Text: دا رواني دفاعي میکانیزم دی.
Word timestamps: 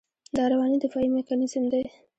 دا 0.35 0.43
رواني 0.51 0.77
دفاعي 0.83 1.07
میکانیزم 1.15 1.63
دی. 1.71 1.81